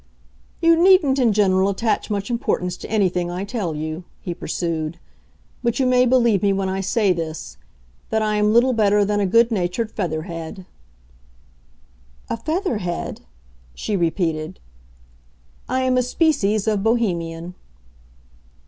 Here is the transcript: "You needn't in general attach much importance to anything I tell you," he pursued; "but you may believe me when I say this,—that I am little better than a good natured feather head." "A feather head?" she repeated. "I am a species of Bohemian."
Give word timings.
"You 0.63 0.81
needn't 0.83 1.19
in 1.19 1.31
general 1.31 1.69
attach 1.69 2.09
much 2.09 2.31
importance 2.31 2.75
to 2.77 2.89
anything 2.89 3.29
I 3.29 3.43
tell 3.43 3.75
you," 3.75 4.03
he 4.19 4.33
pursued; 4.33 4.97
"but 5.61 5.79
you 5.79 5.85
may 5.85 6.07
believe 6.07 6.41
me 6.41 6.51
when 6.53 6.67
I 6.67 6.81
say 6.81 7.13
this,—that 7.13 8.19
I 8.23 8.37
am 8.37 8.51
little 8.51 8.73
better 8.73 9.05
than 9.05 9.19
a 9.19 9.27
good 9.27 9.51
natured 9.51 9.91
feather 9.91 10.23
head." 10.23 10.65
"A 12.31 12.37
feather 12.37 12.79
head?" 12.79 13.21
she 13.75 13.95
repeated. 13.95 14.59
"I 15.69 15.81
am 15.83 15.97
a 15.99 16.01
species 16.01 16.67
of 16.67 16.81
Bohemian." 16.81 17.53